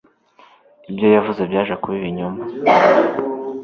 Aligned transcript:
ibyo 0.89 1.07
yavuze 1.15 1.41
byaje 1.49 1.73
kuba 1.81 1.95
ibinyoma 1.99 2.43